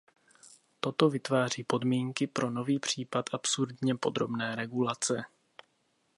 [0.79, 5.25] Toto vytváří podmínky pro nový případ absurdně podrobné regulace.